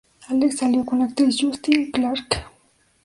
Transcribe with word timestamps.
Alex 0.29 0.57
salió 0.57 0.83
con 0.83 0.97
la 0.97 1.05
actriz 1.05 1.37
Justine 1.39 1.91
Clarke. 1.91 2.39